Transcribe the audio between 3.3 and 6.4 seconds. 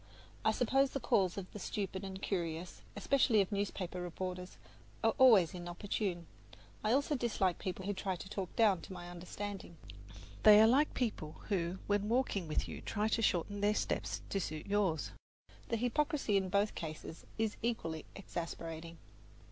of newspaper reporters, are always inopportune.